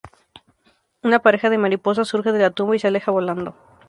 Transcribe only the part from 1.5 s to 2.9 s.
de mariposas surge de la tumba y se